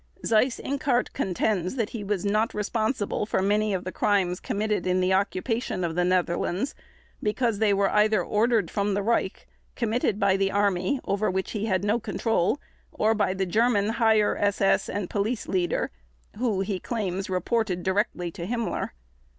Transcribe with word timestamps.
Seyss 0.25 0.59
Inquart 0.59 1.13
contends 1.13 1.75
that 1.75 1.91
he 1.91 2.03
was 2.03 2.25
not 2.25 2.55
responsible 2.55 3.27
for 3.27 3.39
many 3.39 3.71
of 3.71 3.83
the 3.83 3.91
crimes 3.91 4.39
committed 4.39 4.87
in 4.87 4.99
the 4.99 5.13
occupation 5.13 5.83
of 5.83 5.93
the 5.93 6.03
Netherlands 6.03 6.73
because 7.21 7.59
they 7.59 7.71
were 7.71 7.91
either 7.91 8.25
ordered 8.25 8.71
from 8.71 8.95
the 8.95 9.03
Reich, 9.03 9.47
committed 9.75 10.19
by 10.19 10.37
the 10.37 10.49
Army, 10.51 10.99
over 11.05 11.29
which 11.29 11.51
he 11.51 11.67
had 11.67 11.83
no 11.83 11.99
control, 11.99 12.59
or 12.91 13.13
by 13.13 13.35
the 13.35 13.45
German 13.45 13.89
Higher 13.89 14.35
SS 14.37 14.89
and 14.89 15.07
Police 15.07 15.47
Leader, 15.47 15.91
who, 16.37 16.61
he 16.61 16.79
claims, 16.79 17.29
reported 17.29 17.83
directly 17.83 18.31
to 18.31 18.47
Himmler. 18.47 18.93